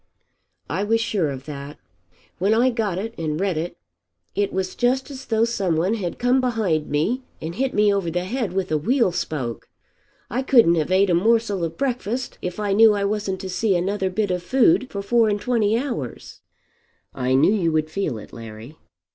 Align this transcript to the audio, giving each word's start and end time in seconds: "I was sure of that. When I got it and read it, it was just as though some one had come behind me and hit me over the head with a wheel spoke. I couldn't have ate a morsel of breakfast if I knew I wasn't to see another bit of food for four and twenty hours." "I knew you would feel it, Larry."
"I 0.67 0.83
was 0.83 0.99
sure 0.99 1.29
of 1.29 1.45
that. 1.45 1.77
When 2.39 2.55
I 2.55 2.71
got 2.71 2.97
it 2.97 3.13
and 3.19 3.39
read 3.39 3.55
it, 3.55 3.77
it 4.33 4.51
was 4.51 4.73
just 4.73 5.11
as 5.11 5.25
though 5.25 5.45
some 5.45 5.75
one 5.75 5.93
had 5.93 6.17
come 6.17 6.41
behind 6.41 6.89
me 6.89 7.21
and 7.39 7.53
hit 7.53 7.75
me 7.75 7.93
over 7.93 8.09
the 8.09 8.23
head 8.23 8.51
with 8.51 8.71
a 8.71 8.79
wheel 8.79 9.11
spoke. 9.11 9.69
I 10.27 10.41
couldn't 10.41 10.73
have 10.73 10.89
ate 10.89 11.11
a 11.11 11.13
morsel 11.13 11.63
of 11.63 11.77
breakfast 11.77 12.39
if 12.41 12.59
I 12.59 12.73
knew 12.73 12.95
I 12.95 13.05
wasn't 13.05 13.39
to 13.41 13.49
see 13.51 13.75
another 13.75 14.09
bit 14.09 14.31
of 14.31 14.41
food 14.41 14.89
for 14.89 15.03
four 15.03 15.29
and 15.29 15.39
twenty 15.39 15.77
hours." 15.77 16.41
"I 17.13 17.35
knew 17.35 17.53
you 17.53 17.71
would 17.71 17.91
feel 17.91 18.17
it, 18.17 18.33
Larry." 18.33 18.77